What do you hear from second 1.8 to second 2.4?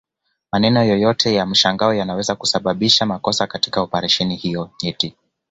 yanaweza